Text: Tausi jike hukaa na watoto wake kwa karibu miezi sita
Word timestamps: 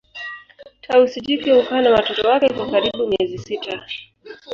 Tausi 0.81 1.19
jike 1.21 1.53
hukaa 1.53 1.81
na 1.81 1.91
watoto 1.91 2.27
wake 2.27 2.53
kwa 2.53 2.71
karibu 2.71 3.07
miezi 3.07 3.37
sita 3.37 3.85